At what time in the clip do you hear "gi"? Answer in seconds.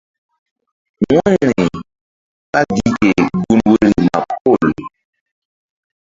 2.75-2.87